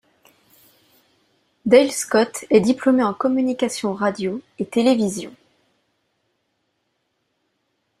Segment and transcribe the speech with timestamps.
[1.67, 5.31] Dale Scott est diplômé en communication radio et télévision.